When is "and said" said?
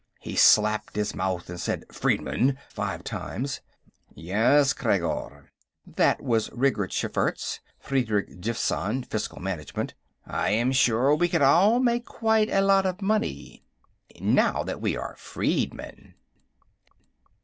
1.47-1.85